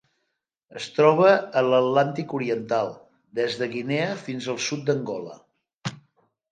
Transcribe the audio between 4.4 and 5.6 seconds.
al sud d'Angola.